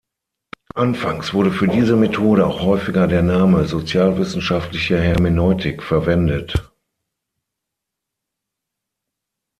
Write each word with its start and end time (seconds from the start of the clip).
Anfangs 0.73 1.31
wurde 1.35 1.51
für 1.51 1.67
diese 1.67 1.95
Methode 1.95 2.47
auch 2.47 2.61
häufiger 2.63 3.05
der 3.05 3.21
Name 3.21 3.67
'sozialwissenschaftliche 3.67 4.99
Hermeneutik' 4.99 5.83
verwendet. 5.83 6.71